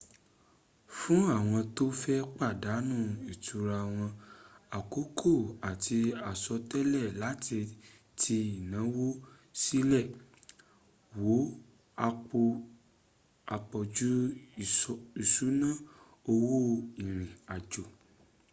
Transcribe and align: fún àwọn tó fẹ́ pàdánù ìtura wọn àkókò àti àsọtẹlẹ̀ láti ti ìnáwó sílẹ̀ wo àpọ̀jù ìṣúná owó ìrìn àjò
fún 0.95 1.21
àwọn 1.37 1.61
tó 1.75 1.85
fẹ́ 2.01 2.19
pàdánù 2.37 2.97
ìtura 3.33 3.79
wọn 3.93 4.09
àkókò 4.77 5.31
àti 5.69 5.97
àsọtẹlẹ̀ 6.31 7.05
láti 7.21 7.59
ti 8.19 8.37
ìnáwó 8.57 9.05
sílẹ̀ 9.61 10.05
wo 11.23 11.37
àpọ̀jù 13.55 14.11
ìṣúná 15.21 15.69
owó 16.31 16.57
ìrìn 17.03 17.31
àjò 17.55 17.83